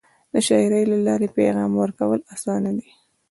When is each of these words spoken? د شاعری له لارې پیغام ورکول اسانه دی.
د 0.33 0.35
شاعری 0.47 0.83
له 0.91 0.97
لارې 1.07 1.27
پیغام 1.37 1.71
ورکول 1.81 2.19
اسانه 2.33 2.71
دی. 2.77 2.89